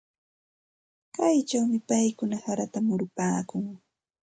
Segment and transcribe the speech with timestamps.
[1.15, 3.63] Kaychawmi paykuna harata murupaakun.